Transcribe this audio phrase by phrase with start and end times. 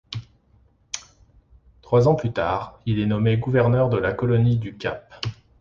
[1.83, 5.13] Trois ans plus tard, il est nommé gouverneur de la colonie du Cap.